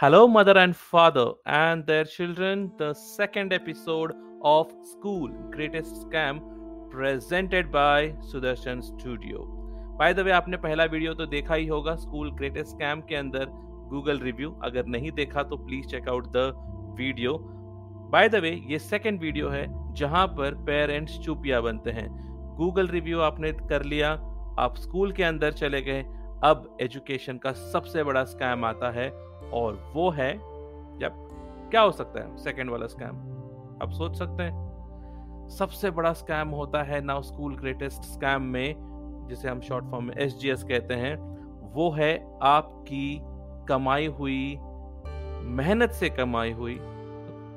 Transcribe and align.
Hello, 0.00 0.28
mother 0.28 0.56
and 0.58 0.76
father 0.76 1.32
and 1.44 1.84
their 1.84 2.04
children. 2.04 2.70
The 2.78 2.94
second 2.94 3.52
episode 3.52 4.12
of 4.44 4.70
School 4.84 5.26
Greatest 5.50 5.92
Scam 6.02 6.38
presented 6.92 7.72
by 7.72 8.14
Sudarshan 8.24 8.84
Studio. 8.90 9.40
By 9.98 10.14
the 10.14 10.20
way 10.20 10.30
आपने 10.32 10.56
पहला 10.56 10.84
video 10.84 11.14
तो 11.14 11.26
देखा 11.26 11.54
ही 11.54 11.66
होगा 11.66 11.94
school 11.96 12.30
greatest 12.34 12.70
scam 12.70 13.00
के 13.08 13.14
अंदर 13.16 13.46
Google 13.90 14.20
review 14.20 14.50
अगर 14.64 14.86
नहीं 14.86 15.12
देखा 15.12 15.42
तो 15.42 15.56
please 15.66 15.86
check 15.90 16.08
out 16.08 16.28
the 16.36 16.52
video 16.98 17.36
by 18.12 18.28
the 18.28 18.42
way 18.42 18.52
ये 18.70 18.78
सेकंड 18.78 19.20
वीडियो 19.20 19.48
है 19.50 19.66
जहाँ 20.00 20.26
पर 20.38 20.64
पेरेंट्स 20.66 21.18
चुपिया 21.24 21.60
बनते 21.60 22.00
हैं 22.00 22.08
गूगल 22.58 22.88
रिव्यू 22.98 23.20
आपने 23.30 23.52
कर 23.64 23.84
लिया 23.94 24.12
आप 24.58 24.76
स्कूल 24.80 25.12
के 25.12 25.22
अंदर 25.24 25.52
चले 25.62 25.82
गए 25.82 26.04
अब 26.44 26.76
एजुकेशन 26.82 27.38
का 27.38 27.52
सबसे 27.72 28.04
बड़ा 28.04 28.24
स्कैम 28.24 28.64
आता 28.64 28.90
है 28.90 29.10
और 29.52 29.92
वो 29.94 30.10
है 30.10 30.32
जब 30.98 31.26
क्या 31.70 31.80
हो 31.80 31.92
सकता 31.92 32.20
है? 32.20 32.36
सेकंड 32.36 32.70
वाला 32.70 32.86
स्कैम 32.86 33.16
आप 33.82 33.90
सोच 33.90 34.16
सकते 34.16 34.42
हैं। 34.42 35.48
सबसे 35.48 35.90
बड़ा 35.90 36.12
स्कैम 36.12 36.48
होता 36.48 36.82
है 36.82 37.00
नाउ 37.00 37.22
स्कूल 37.22 37.56
ग्रेटेस्ट 37.56 38.02
स्कैम 38.02 38.42
में, 38.42 39.26
जिसे 39.28 39.48
हम 39.48 39.60
शॉर्ट 39.60 39.84
फॉर्म 39.84 40.04
में 40.04 40.14
एसजीएस 40.16 40.62
कहते 40.64 40.94
हैं, 40.94 41.16
वो 41.74 41.90
है 41.90 42.38
आपकी 42.42 43.18
कमाई 43.68 44.06
हुई, 44.06 44.58
मेहनत 45.42 45.90
से 45.90 46.10
कमाई 46.10 46.52
हुई। 46.52 46.78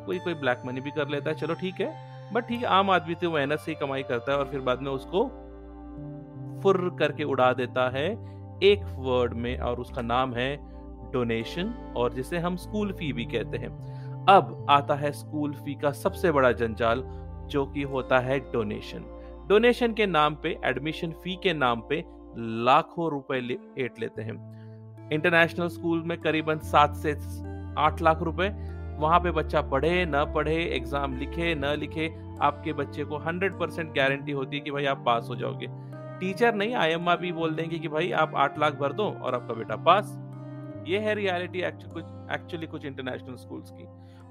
कोई 0.06 0.20
कोई 0.20 0.34
ब्लैक 0.34 0.62
मनी 0.66 0.82
भी 0.82 0.92
कर 0.92 1.08
लेता 1.08 1.30
है, 1.30 1.36
चलो 1.36 1.54
ठीक 1.54 1.82
है 1.82 2.12
बट 2.34 2.46
ठीक 2.46 2.66
आम 2.66 2.90
आदमी 2.90 3.16
तो 3.16 3.32
मेहनत 3.32 3.60
से 3.60 3.72
ही 3.72 3.78
कमाई 3.80 4.04
करता 4.04 4.32
है 4.32 4.38
और 4.38 4.46
फिर 4.46 4.60
बाद 4.60 4.82
में 4.82 4.92
उसको 4.92 5.24
फुर 6.62 6.96
करके 7.00 7.24
उड़ा 7.24 7.54
देता 7.54 7.90
है 7.90 8.06
एक 8.64 8.84
वर्ड 8.98 9.34
में 9.34 9.60
और 9.60 9.80
उसका 9.80 10.02
नाम 10.02 10.34
है 10.34 10.56
डोनेशन 11.14 11.74
और 11.98 12.14
जिसे 12.14 12.38
हम 12.38 12.56
स्कूल 12.58 12.92
फ़ी 12.92 13.12
भी 13.14 13.26
कहते 13.26 13.58
हैं। 13.58 13.70
अब 14.30 14.66
आता 14.70 14.96
है 14.96 15.12
स्कूल 15.12 15.54
फ़ी 15.56 15.76
का 15.76 15.92
सबसे 15.94 16.32
बड़ा 16.32 16.52
जंजाल, 16.54 17.04
जो 17.48 17.66
कि 17.66 17.82
होता 17.84 18.20
है 18.20 18.40
डोनेशन 18.52 19.06
डोनेशन 19.50 19.94
के 19.94 20.06
नाम 20.06 20.36
पे 20.36 20.58
एडमिशन 20.66 21.12
फ़ी 21.14 21.36
के 21.44 21.54
नाम 21.54 21.82
पे 21.90 22.04
लाखों 22.66 23.10
रुपए 23.12 23.38
एट 23.78 24.00
लेते 24.00 24.22
हैं। 24.22 25.10
इंटरनेशनल 25.14 25.68
स्कूल 25.68 26.04
में 26.04 26.18
करीबन 26.18 26.60
सात 26.66 26.96
से 26.96 27.12
आठ 27.78 28.02
लाख 28.02 28.22
रुपए। 28.22 28.50
वहाँ 29.00 29.20
पे 29.20 29.32
बच्चा 29.32 29.62
पढ़े, 29.62 30.06
न 30.06 30.24
पढ़े 30.36 30.56
एग्ज़ाम 30.66 31.18
लिखे, 31.18 31.54
न 31.56 31.76
लिखे, 31.80 32.08
आपके 32.42 32.74
बच्चे 32.74 33.04
को 33.04 33.18
हंड्रेड 33.18 33.60
परसेंट 33.60 33.94
गारंटी 33.96 34.32
होती 34.32 34.58
है 34.58 34.64
कि 34.64 34.72
भाई 34.72 34.86
आप 34.86 35.04
पास 35.06 35.28
हो 35.30 35.36
जाओगे। 35.36 35.68
टीचर 36.20 36.56
नहीं, 36.56 36.76
आई 36.76 36.96
भी 37.18 37.32
बोल 37.32 37.56
देंगे 37.56 37.80
कि 37.80 37.88
भाई 37.88 38.12
आप 38.14 38.34
आठ 38.36 38.60
लाख 38.60 38.74
भर 38.74 38.94
दो 38.94 39.10
और 39.14 39.36
आपका 39.36 39.54
बेटा 39.54 39.76
पास 39.76 40.18
ये 40.88 41.00
है 41.00 41.14
रियलिटी 41.16 41.62
एक्चुअली 41.62 42.68
कुछ 42.68 42.86
इंटरनेशनल 42.86 43.36
स्कूल्स 43.36 43.72
की। 43.72 43.86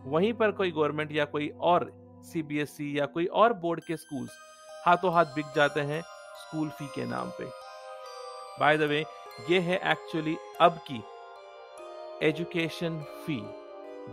वहीं 0.06 0.32
पर 0.32 0.50
कोई 0.50 0.70
गवर्नमेंट 0.70 1.12
या 1.12 1.24
कोई 1.26 1.48
और 1.62 1.90
सीबीएसई 2.24 2.92
e 2.92 2.96
या 2.98 3.06
कोई 3.06 3.26
और 3.34 3.52
बोर्ड 3.52 3.84
के 3.84 3.96
स्कूल्स 3.96 4.30
हाथों 4.86 5.12
हाथ 5.14 5.34
बिक 5.34 5.46
जाते 5.56 5.80
हैं 5.80 6.00
स्कूल 6.36 6.68
फ़ी 6.68 6.86
के 6.94 7.04
नाम 7.06 7.30
पे। 7.38 7.44
बाय 8.60 8.78
द 8.78 8.88
वे 8.90 9.04
ये 9.50 9.58
है 9.60 9.76
एक्चुअली 9.90 10.36
अब 10.60 10.80
की 10.90 11.02
एजुकेशन 12.22 12.98
फ़ी 13.26 13.40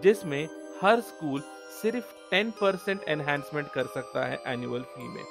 जिसमें 0.02 0.44
हर 0.82 1.00
स्कूल 1.02 1.42
सिर्फ़ 1.82 2.14
10 2.34 2.52
परसेंट 2.62 3.04
एनहेंसमेंट 3.10 3.68
कर 3.68 3.86
सकता 3.88 4.26
है 4.26 4.40
एनुअल 4.48 4.82
फ़ी 4.94 5.08
में। 5.08 5.24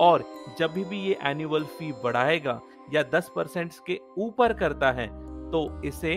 और 0.00 0.24
जब 0.58 0.72
भी 0.74 1.00
ये 1.00 1.18
एनुअल 1.24 1.64
फ़ी 1.78 1.92
बढ़ाएगा 2.04 2.60
या 2.92 3.02
10 3.10 3.28
परसेंट 3.36 3.72
के 3.86 3.98
ऊपर 4.18 4.52
करता 4.52 4.90
है 4.92 5.06
तो 5.50 5.60
इसे 5.84 6.14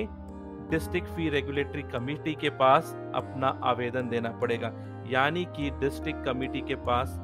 डिस्ट्रिक्ट 0.72 1.08
फ़ी 1.16 1.30
रेगुलेटरी 1.30 1.82
कमेटी 1.94 2.34
के 2.42 2.50
पास 2.60 2.94
अपना 3.16 3.48
आवेदन 3.64 4.10
देना 4.10 4.30
पड़ेगा। 4.42 4.72
यानी 5.10 5.46
कि 5.58 5.70
डिस्ट्रिक्ट 5.80 6.26
कमेटी 6.26 6.62
के 6.68 6.76
पास 6.88 7.20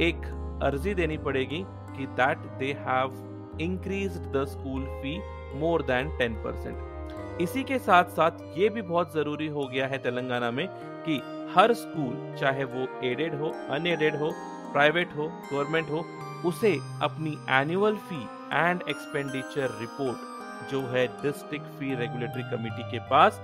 एक 0.00 0.26
अर्जी 0.64 0.94
देनी 0.94 1.16
पड़ेगी 1.18 1.64
कि 1.96 2.06
that 2.20 2.38
they 2.58 2.72
have 2.86 3.56
increase 3.60 4.18
the 4.36 4.44
school 4.48 4.84
fee 5.02 5.18
more 5.60 5.82
than 5.82 6.16
ten 6.18 6.34
percent 6.44 7.40
इसी 7.42 7.62
के 7.62 7.78
साथ 7.78 8.04
साथ 8.10 8.40
ये 8.58 8.68
भी 8.68 8.82
बहुत 8.82 9.12
ज़रूरी 9.14 9.46
हो 9.48 9.66
गया 9.68 9.86
है 9.86 9.98
तेलंगाना 9.98 10.50
में 10.50 10.66
कि 11.06 11.20
हर 11.54 11.72
स्कूल 11.74 12.36
चाहे 12.40 12.64
वो 12.64 12.86
एडेड 13.08 13.34
हो 13.40 13.52
अनएडेड 13.70 14.16
हो 14.20 14.30
प्राइवेट 14.72 15.16
हो 15.16 15.28
गवर्नमेंट 15.52 15.90
हो, 15.90 16.04
उसे 16.46 16.72
अपनी 17.02 17.36
annual 17.50 17.96
fee 18.08 18.22
and 18.52 18.82
expenditure 18.88 19.78
report 19.80 20.37
जो 20.70 20.80
है 20.88 21.06
डिस्ट्रिक्ट 21.22 21.66
फ़ी 21.78 21.94
रेगुलेटरी 21.94 22.42
कमेटी 22.50 22.90
के 22.90 22.98
पास 23.10 23.40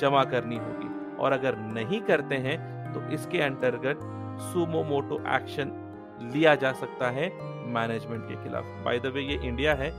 जमा 0.00 0.24
करनी 0.26 0.56
होगी। 0.56 0.88
और 1.16 1.32
अगर 1.32 1.56
नहीं 1.72 2.00
करते 2.00 2.34
हैं 2.38 2.58
तो 2.92 3.00
इसके 3.14 3.40
अंतर्गत 3.42 3.98
सुमो 4.42 4.82
मोटो 4.84 5.18
एक्शन 5.34 5.72
लिया 6.32 6.54
जा 6.54 6.72
सकता 6.72 7.10
है 7.10 7.28
मैनेजमेंट 7.72 8.22
के 8.28 8.42
खिलाफ। 8.44 8.64
बाय 8.84 8.98
द 8.98 9.06
वे 9.06 9.20
ये 9.22 9.38
इंडिया 9.48 9.74
है। 9.74 9.90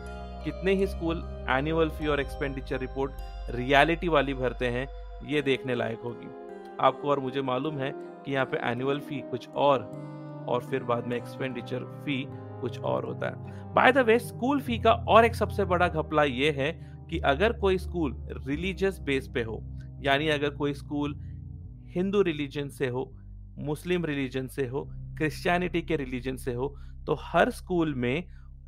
कितने 0.43 0.73
ही 0.73 0.87
स्कूल 0.87 1.17
एनुअल 1.49 1.89
फ़ी 1.89 2.07
और 2.07 2.19
एक्सपेंडिचर 2.19 2.79
रिपोर्ट 2.79 3.11
रियलिटी 3.55 4.07
वाली 4.07 4.33
भरते 4.33 4.67
हैं, 4.67 4.87
ये 5.25 5.41
देखने 5.41 5.75
लायक 5.75 5.99
होगी। 6.03 6.29
आपको 6.81 7.09
और 7.09 7.19
मुझे 7.19 7.41
मालूम 7.41 7.77
है 7.77 7.91
कि 8.25 8.31
यहाँ 8.33 8.45
पे 8.45 8.57
एनुअल 8.71 8.99
फ़ी 8.99 9.19
कुछ 9.31 9.47
और 9.49 9.83
और 10.47 10.63
फिर 10.69 10.83
बाद 10.83 11.07
में 11.07 11.15
एक्सपेंडिचर 11.17 11.83
फ़ी 12.05 12.23
कुछ 12.61 12.79
और 12.79 13.05
होता 13.05 13.27
है। 13.27 13.73
By 13.73 13.91
the 13.91 13.97
way 13.97 14.17
school 14.19 14.61
fee 14.61 14.77
का 14.79 14.91
और 14.91 15.25
एक 15.25 15.35
सबसे 15.35 15.65
बड़ा 15.65 15.87
घपला 15.87 16.23
ये 16.23 16.51
है 16.51 16.71
कि 17.09 17.19
अगर 17.25 17.53
कोई 17.53 17.77
स्कूल 17.77 18.15
रिलीजियस 18.47 18.99
बेस 18.99 19.27
पे 19.27 19.43
हो, 19.43 19.61
यानी 20.01 20.27
अगर 20.29 20.49
कोई 20.49 20.73
स्कूल 20.73 21.15
हिंदू 21.95 22.21
रिलीजन 22.21 22.69
से 22.69 22.87
हो, 22.87 23.11
मुस्लिम 23.59 24.05
रिलीजन 24.05 24.47
से 24.47 24.67
हो 24.67 24.87
क्रिश्चियनिटी 25.17 25.81
के 25.81 25.95
रिलीजन 25.95 26.35
से 26.37 26.53
हो 26.53 26.75
तो 27.05 27.17
हर 27.21 27.49
स्कूल 27.51 27.93
में 27.95 28.23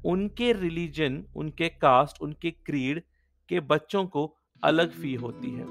उनके 0.06 0.52
रिलीजन 0.54 1.24
उनके 1.36 1.70
कास्ट 1.70 2.22
उनके 2.22 2.52
क्रीड 2.52 3.02
के 3.50 3.60
बच्चों 3.60 4.06
को 4.06 4.26
अलग 4.64 4.92
फ़ी 4.92 5.14
होती 5.14 5.52
है। 5.52 5.66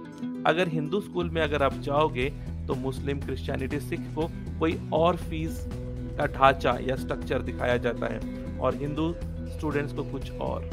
अगर 0.45 0.69
हिंदू 0.69 1.01
स्कूल 1.01 1.31
में 1.31 1.41
अगर 1.43 1.63
आप 1.63 1.75
जाओगे 1.81 2.29
तो 2.67 2.75
मुस्लिम 2.75 3.21
क्रिश्चियनिटी 3.21 3.81
सिख 3.81 4.01
को 4.15 4.29
कोई 4.59 4.79
और 4.93 5.17
फ़ीस 5.19 5.67
का 6.13 6.27
ढांचा 6.29 6.77
या 6.83 6.97
स्ट्रक्चर 6.97 7.43
दिखाया 7.43 7.77
जाता 7.79 8.13
है 8.13 8.59
और 8.59 8.75
हिंदू 8.77 9.13
स्टूडेंट्स 9.49 9.93
को 9.93 10.05
कुछ 10.05 10.31
और। 10.41 10.71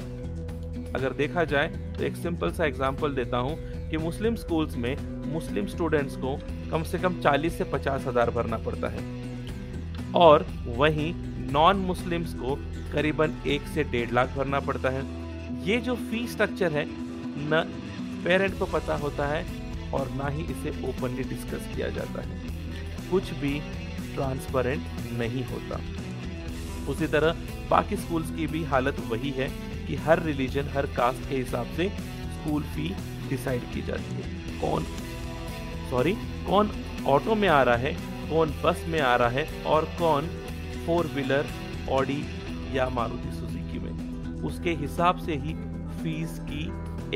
अगर 0.96 1.14
देखा 1.14 1.44
जाए 1.46 1.68
तो 1.98 2.04
एक 2.04 2.16
सिंपल 2.16 2.52
सा 2.52 2.66
एग्ज़ाम्पल 2.66 3.14
देता 3.16 3.38
हूँ 3.38 3.90
कि 3.90 3.98
मुस्लिम 3.98 4.36
स्कूल्स 4.36 4.76
में 4.78 4.96
मुस्लिम 5.26 5.66
स्टूडेंट्स 5.68 6.16
को 6.16 6.38
कम 6.72 6.84
से 6.84 7.00
कम 7.00 7.20
40 7.22 7.58
से 7.58 7.64
पचास 7.74 8.06
हज़ार 8.08 8.30
भरना 8.32 8.58
पड़ता 8.60 8.88
है। 8.88 9.04
और 10.18 10.46
वहीं 10.68 11.14
नॉन 11.52 11.78
मुस्लिम्स 11.80 12.34
को 12.34 12.56
करीबन 12.94 13.34
एक 13.48 13.68
से 13.68 13.84
डेढ़ 13.86 14.12
लाख 14.12 14.36
भरना 14.38 14.60
पड़ता 14.60 14.90
है। 14.90 15.04
ये 15.64 15.78
जो 15.80 15.96
फ़ी 15.96 16.28
स्ट्रक्चर 16.28 16.72
है, 16.72 16.86
न 16.86 17.64
पेरेंट 18.24 18.58
को 18.60 18.66
पता 18.68 18.96
होता 18.98 19.28
है 19.28 19.46
और 19.94 20.10
ना 20.14 20.28
ही 20.28 20.44
इसे 20.44 20.70
ओपनली 20.90 21.24
डिस्कस 21.26 21.68
किया 21.76 21.90
जाता 21.90 22.22
है। 22.22 22.48
कुछ 23.12 23.32
भी 23.34 23.60
ट्रांसपेरेंट 24.20 24.84
नहीं 25.20 25.44
होता। 25.46 25.80
उसी 26.92 27.08
तरह 27.08 27.42
बाकी 27.70 27.96
स्कूल्स 27.96 28.30
की 28.32 28.48
भी 28.48 28.64
हालत 28.64 29.00
वही 29.10 29.30
है 29.30 29.48
कि 29.88 29.96
हर 29.96 30.22
रिलीजन 30.24 30.70
हर 30.70 30.86
कास्ट 30.86 31.30
के 31.30 31.36
हिसाब 31.36 31.66
से 31.76 31.90
स्कूल 32.34 32.64
फ़ी 32.64 32.90
डिसाइड 33.30 33.62
की 33.74 33.82
जाती 33.82 34.16
है। 34.16 34.62
कौन 34.62 34.86
सॉरी 35.90 36.14
कौन 36.48 36.72
ऑटो 37.08 37.36
में 37.36 37.48
आ 37.48 37.62
रहा 37.64 37.76
है, 37.76 37.94
कौन 38.30 38.54
बस 38.64 38.84
में 38.88 39.00
आ 39.02 39.16
रहा 39.16 39.30
है 39.30 39.64
और 39.64 39.86
कौन 40.00 40.28
फोर 40.86 41.08
व्हीलर 41.08 41.48
ऑडी 41.90 42.24
या 42.74 42.90
मारुति 42.90 43.32
सुजुकी 43.32 43.80
में। 43.80 44.42
उसके 44.44 44.74
हिसाब 44.74 45.18
से 45.18 45.36
ही 45.36 45.54
फ़ीस 46.04 46.40
की 46.42 46.66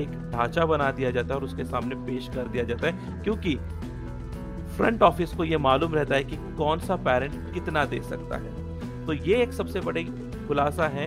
एक 0.01 0.09
ढांचा 0.31 0.65
बना 0.65 0.91
दिया 0.91 1.11
जाता 1.11 1.33
है 1.33 1.39
और 1.39 1.43
उसके 1.43 1.63
सामने 1.63 1.95
पेश 2.05 2.27
कर 2.35 2.47
दिया 2.47 2.63
जाता 2.63 2.87
है। 2.87 3.21
क्योंकि 3.23 3.55
फ्रंट 4.77 5.01
ऑफ़िस 5.03 5.33
को 5.33 5.43
यह 5.43 5.57
मालूम 5.57 5.95
रहता 5.95 6.15
है 6.15 6.23
कि 6.23 6.37
कौन 6.57 6.79
सा 6.79 6.95
पेरेंट 6.95 7.53
कितना 7.53 7.85
दे 7.85 8.01
सकता 8.01 8.37
है। 8.37 9.05
तो 9.05 9.13
ये 9.13 9.41
एक 9.43 9.53
सबसे 9.53 9.79
बड़ी 9.79 10.03
खुलासा 10.47 10.87
है 10.87 11.05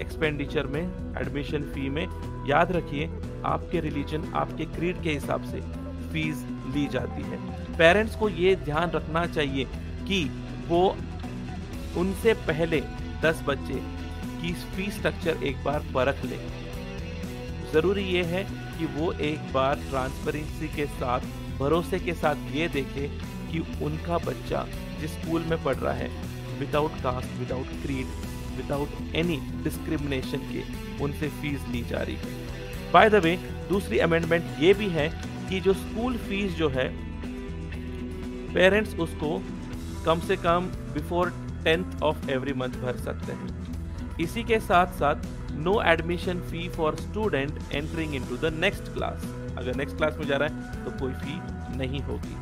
एक्सपेंडिचर 0.00 0.66
में 0.66 0.82
एडमिशन 1.20 1.62
फ़ी 1.64 1.88
में। 1.88 2.06
याद 2.48 2.72
रखिए, 2.72 3.10
आपके 3.44 3.80
रिलीजन 3.80 4.24
आपके 4.34 4.64
क्रीड 4.64 5.02
के 5.02 5.10
हिसाब 5.10 5.42
से 5.42 5.60
फ़ीस 6.12 6.44
ली 6.74 6.86
जाती 6.86 7.22
है। 7.22 7.38
पेरेंट्स 7.78 8.16
को 8.16 8.28
ये 8.28 8.54
ध्यान 8.56 8.90
रखना 8.90 9.26
चाहिए 9.26 9.64
कि 10.08 10.24
वो 10.68 10.96
उनसे 11.96 12.34
पहले 12.48 12.80
10 13.22 13.42
बच्चे 13.46 13.74
की 14.40 14.52
फ़ीस 14.52 14.98
स्ट्रक्चर 14.98 15.42
एक 15.42 15.64
बार 15.64 15.84
परख 15.94 16.24
ले। 16.24 16.38
ज़रूरी 17.72 18.02
ये 18.04 18.22
है 18.24 18.44
कि 18.78 18.86
वो 18.96 19.12
एक 19.12 19.52
बार 19.52 19.80
ट्रांसपेरेंसी 19.90 20.68
के 20.68 20.86
साथ 20.86 21.20
भरोसे 21.58 21.98
के 22.00 22.14
साथ 22.14 22.54
ये 22.54 22.68
देखे 22.68 23.08
कि 23.50 23.58
उनका 23.84 24.18
बच्चा 24.20 24.66
जिस 25.00 25.10
स्कूल 25.12 25.44
में 25.50 25.62
पढ़ 25.64 25.76
रहा 25.76 25.92
है 25.92 26.08
without 26.60 27.02
caste 27.02 27.38
without 27.38 27.66
creed 27.82 28.06
without 28.56 29.14
any 29.16 29.36
discrimination 29.64 30.48
के 30.52 30.62
उनसे 31.04 31.28
फ़ीस 31.40 31.68
ली 31.68 31.82
जा 31.82 32.02
रही 32.02 32.16
है। 32.16 32.92
बाय 32.92 33.10
द 33.10 33.22
वे 33.24 33.36
दूसरी 33.68 33.98
अमेंडमेंट 33.98 34.44
ये 34.60 34.74
भी 34.74 34.88
है 34.88 35.08
कि 35.48 35.60
जो 35.60 35.72
स्कूल 35.74 36.16
फ़ीस 36.18 36.52
जो 36.56 36.68
है 36.68 36.88
पेरेंट्स 38.54 38.94
उसको 39.00 39.38
कम 40.04 40.20
से 40.20 40.36
कम 40.36 40.66
before 40.94 41.30
tenth 41.64 42.02
of 42.02 42.30
every 42.30 42.52
month 42.52 42.80
भर 42.82 42.96
सकते 42.96 43.32
हैं। 43.32 44.16
इसी 44.20 44.42
के 44.44 44.58
साथ 44.60 44.92
साथ 44.98 45.26
no 45.58 45.80
admission 45.82 46.40
fee 46.40 46.68
for 46.68 46.96
student 46.96 47.58
entering 47.72 48.14
into 48.14 48.36
the 48.38 48.52
next 48.54 48.92
class 48.94 49.24
अगर 49.58 49.76
नेक्स्ट 49.76 49.96
क्लास 49.96 50.16
में 50.18 50.26
जा 50.26 50.36
रहा 50.36 50.48
है 50.48 50.84
तो 50.84 50.90
कोई 50.98 51.12
फ़ी 51.14 51.76
नहीं 51.78 52.00
होगी। 52.02 52.34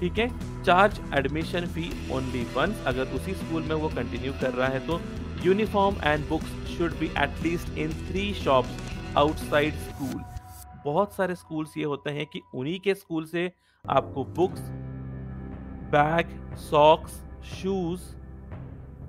ठीक 0.00 0.18
है? 0.18 0.28
Charge 0.64 1.00
admission 1.14 1.66
fee 1.66 1.90
only 2.12 2.42
once 2.54 2.84
अगर 2.86 3.14
उसी 3.16 3.34
स्कूल 3.34 3.62
में 3.62 3.74
वो 3.74 3.88
कंटिन्यू 3.88 4.32
कर 4.40 4.52
रहा 4.54 4.68
है 4.68 4.86
तो 4.86 5.00
uniform 5.44 5.96
and 6.04 6.28
books 6.28 6.76
should 6.76 6.98
be 6.98 7.06
at least 7.18 7.78
in 7.78 7.92
three 8.08 8.32
shops 8.34 9.16
outside 9.16 9.74
school 9.88 10.22
बहुत 10.84 11.14
सारे 11.14 11.34
स्कूल्स 11.34 11.76
ये 11.76 11.84
होते 11.84 12.10
हैं 12.10 12.26
कि 12.26 12.40
उन्हीं 12.54 12.78
के 12.80 12.94
स्कूल 12.94 13.24
से 13.26 13.50
आपको 13.84 14.24
बुक्स 14.36 14.60
बैग 15.92 16.30
सॉक्स 16.60 17.20
शूज़ 17.52 18.02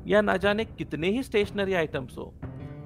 या 0.08 0.22
ना 0.22 0.36
जाने 0.38 0.66
कितने 0.66 1.10
ही 1.10 1.24
स्टेशनरी 1.24 1.74
आइटम्स 1.74 2.18
हो। 2.18 2.34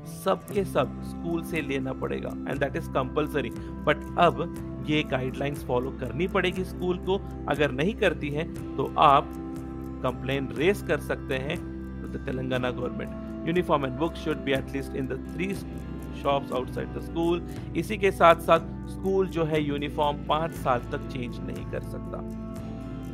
सब 0.08 0.44
के 0.54 0.64
सब 0.66 1.02
स्कूल 1.04 1.44
से 1.44 1.62
लेना 1.62 1.94
पड़ेगा 2.02 2.30
and 2.50 2.60
that 2.60 2.76
is 2.76 2.90
compulsory 2.92 3.50
but 3.88 4.04
अब 4.20 4.86
ये 4.90 5.02
गाइडलाइंस 5.12 5.64
फॉलो 5.66 5.92
करनी 6.00 6.28
पड़ेगी 6.28 6.64
स्कूल 6.64 6.98
को। 7.06 7.18
अगर 7.50 7.72
नहीं 7.72 7.94
करती 7.94 8.30
है 8.30 8.44
तो 8.78 8.94
आप 8.98 9.34
कंप्लेन 10.04 10.48
रेस 10.58 10.84
कर 10.88 11.00
सकते 11.02 11.36
हैं 11.38 11.58
to 12.02 12.08
the 12.08 12.24
Telangana 12.26 12.72
government 12.72 13.48
uniform 13.48 13.86
and 13.86 13.98
book 14.00 14.14
should 14.16 14.44
be 14.44 14.52
at least 14.54 14.96
in 14.96 15.08
the 15.08 15.20
three 15.34 15.54
shops 16.22 16.52
outside 16.52 16.94
the 16.94 17.02
school 17.02 17.48
इसी 17.78 17.98
के 17.98 18.12
साथ 18.12 18.42
साथ 18.42 18.60
स्कूल 18.90 19.28
जो 19.30 19.44
है 19.46 19.62
यूनिफॉर्म 19.64 20.26
पाँच 20.28 20.54
साल 20.56 20.80
तक 20.92 21.08
चेंज 21.08 21.40
नहीं 21.40 21.66
कर 21.72 21.82
सकता। 21.82 22.22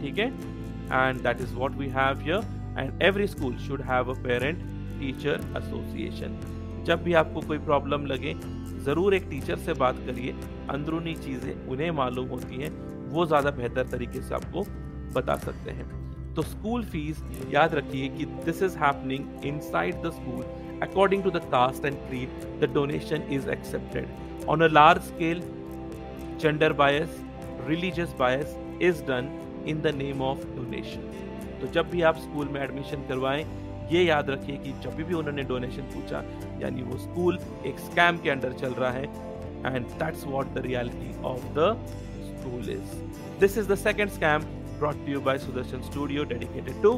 ठीक 0.01 0.17
है? 0.19 0.27
And 0.27 1.21
that 1.23 1.41
is 1.41 1.55
what 1.55 1.75
we 1.77 1.87
have 1.95 2.19
here 2.19 2.41
and 2.79 3.01
every 3.03 3.27
school 3.27 3.57
should 3.57 3.81
have 3.81 4.11
a 4.11 4.17
parent 4.23 4.63
teacher 4.99 5.41
association 5.57 6.37
जब 6.85 7.03
भी 7.03 7.13
आपको 7.13 7.41
कोई 7.41 7.57
प्रॉब्लम 7.59 8.05
लगे, 8.05 8.35
ज़रूर 8.85 9.13
एक 9.13 9.27
टीचर 9.29 9.57
से 9.57 9.73
बात 9.73 9.97
करिए। 10.05 10.31
अंदरूनी 10.69 11.15
चीज़ें 11.15 11.67
उन्हें 11.67 11.91
मालूम 11.91 12.27
होती 12.29 12.61
हैं। 12.61 12.71
वो 13.09 13.25
ज़्यादा 13.25 13.51
बेहतर 13.51 13.87
तरीके 13.89 14.21
से 14.21 14.35
आपको 14.35 14.63
बता 15.15 15.35
सकते 15.37 15.71
हैं। 15.71 15.87
तो 16.33 16.41
स्कूल 16.41 16.83
फ़ीस 16.85 17.23
याद 17.51 17.73
रखिए 17.75 18.07
कि 18.09 18.25
this 18.45 18.61
is 18.63 18.77
happening 18.77 19.45
inside 19.45 20.01
the 20.03 20.11
school 20.11 20.79
according 20.83 21.23
to 21.23 21.31
the 21.31 21.41
caste 21.51 21.85
and 21.85 21.97
creed 21.97 22.29
the 22.61 22.71
donation 22.73 23.27
is 23.31 23.49
accepted 23.49 24.45
on 24.49 24.61
a 24.61 24.67
large 24.67 25.01
scale 25.03 25.41
gender 26.41 26.73
bias 26.73 27.21
religious 27.67 28.15
bias 28.19 28.57
is 28.81 29.03
done 29.05 29.29
in 29.67 29.81
the 29.81 29.93
name 29.95 30.21
of 30.21 30.45
donation 30.55 31.11
तो 31.61 31.67
जब 31.73 31.89
भी 31.89 32.01
आप 32.01 32.17
school 32.19 32.47
में 32.47 32.61
admission 32.61 33.05
करवाएँ 33.07 33.43
ये 33.91 34.03
याद 34.03 34.29
रखिए 34.29 34.57
कि 34.63 34.73
जब 34.83 34.95
भी 35.03 35.13
उन्होंने 35.13 35.43
डोनेशन 35.51 35.91
पूछा 35.93 36.23
यानी 36.61 36.81
वो 36.83 36.97
स्कूल 36.97 37.39
एक 37.67 37.79
स्कैम 37.89 38.17
के 38.23 38.29
अंडर 38.29 38.53
चल 38.63 38.73
रहा 38.81 38.91
है 38.91 39.03
and 39.03 39.85
that's 39.85 40.25
what 40.27 40.53
the 40.53 40.65
reality 40.65 41.13
of 41.33 41.47
the 41.59 41.71
school 42.31 42.69
is 42.73 42.99
this 43.39 43.57
is 43.57 43.71
the 43.71 43.75
second 43.85 44.09
scam 44.19 44.51
brought 44.79 45.05
to 45.05 45.11
you 45.11 45.19
by 45.25 45.33
Sudarshan 45.37 45.83
Studio 45.89 46.23
dedicated 46.29 46.79
to 46.85 46.89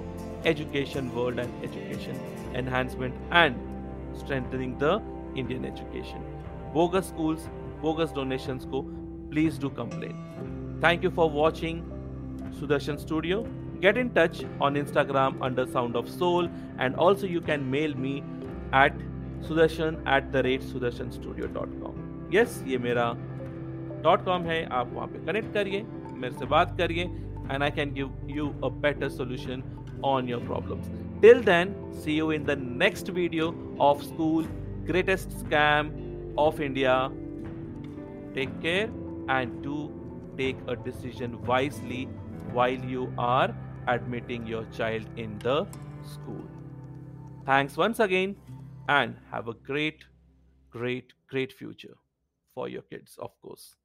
education 0.51 1.09
world 1.15 1.41
and 1.43 1.65
education 1.67 2.15
enhancement 2.53 3.13
and 3.31 3.59
strengthening 4.21 4.77
the 4.77 4.93
Indian 5.35 5.65
education. 5.65 6.23
Bogus 6.73 7.07
schools, 7.07 7.47
bogus 7.81 8.11
donations 8.11 8.65
ko 8.65 8.81
please 9.29 9.57
do 9.57 9.69
complain. 9.69 10.15
Thank 10.81 11.03
you 11.03 11.11
for 11.11 11.29
watching 11.29 11.83
Sudarshan 12.59 12.99
Studio. 12.99 13.45
Get 13.81 13.97
in 13.97 14.09
touch 14.11 14.43
on 14.61 14.75
Instagram 14.75 15.41
under 15.41 15.65
Sound 15.67 15.95
of 15.95 16.09
Soul, 16.09 16.49
and 16.79 16.95
also 16.95 17.27
you 17.27 17.41
can 17.41 17.69
mail 17.69 17.93
me 17.95 18.23
at 18.71 18.93
sudarshan 19.47 20.01
at 20.05 20.31
the 20.31 20.43
rate 20.43 20.61
sudarshanstudio.com. 20.61 22.03
Yes, 22.31 22.61
ये 22.67 22.77
मेरा 22.87 23.13
dot 24.03 24.25
com 24.25 24.43
है 24.43 24.63
आप 24.79 24.91
वहाँ 24.93 25.07
पे 25.07 25.25
connect 25.25 25.53
करिए 25.53 25.85
मेरे 26.21 26.35
से 26.39 26.45
बात 26.45 26.75
करिए 26.77 27.03
and 27.03 27.63
I 27.63 27.71
can 27.71 27.93
give 27.93 28.11
you 28.35 28.47
a 28.63 28.69
better 28.85 29.09
solution 29.09 29.63
on 30.03 30.27
your 30.27 30.39
problems. 30.41 30.89
Till 31.21 31.41
then, 31.41 31.75
see 31.91 32.13
you 32.13 32.31
in 32.31 32.45
the 32.45 32.55
next 32.55 33.07
video 33.07 33.53
of 33.79 34.03
School 34.03 34.47
Greatest 34.85 35.29
Scam 35.43 35.91
of 36.37 36.59
India. 36.61 37.11
Take 38.35 38.61
care 38.61 38.89
and 39.29 39.61
do 39.63 39.91
take 40.37 40.57
a 40.67 40.75
decision 40.75 41.41
wisely 41.45 42.07
while 42.51 42.83
you 42.95 43.11
are 43.17 43.55
admitting 43.87 44.47
your 44.47 44.65
child 44.65 45.05
in 45.17 45.37
the 45.39 45.65
school. 46.03 46.45
Thanks 47.45 47.77
once 47.77 47.99
again 47.99 48.35
and 48.87 49.17
have 49.31 49.47
a 49.47 49.53
great, 49.53 50.05
great, 50.69 51.13
great 51.27 51.53
future 51.53 51.95
for 52.53 52.67
your 52.67 52.81
kids, 52.83 53.17
of 53.19 53.31
course. 53.41 53.75